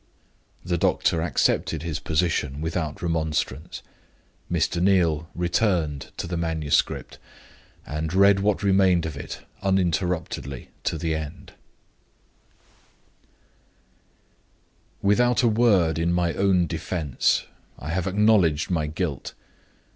[0.65, 3.83] The doctor accepted his position without remonstrance.
[4.51, 4.81] Mr.
[4.81, 7.19] Neal returned to the manuscript,
[7.85, 11.53] and read what remained of it uninterruptedly to the end:
[15.03, 17.45] "Without a word in my own defense,
[17.77, 19.35] I have acknowledged my guilt.